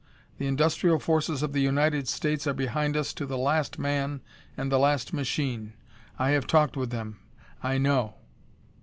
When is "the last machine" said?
4.71-5.73